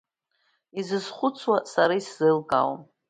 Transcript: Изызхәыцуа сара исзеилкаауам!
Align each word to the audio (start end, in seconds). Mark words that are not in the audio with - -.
Изызхәыцуа 0.79 1.57
сара 1.71 1.93
исзеилкаауам! 1.99 2.81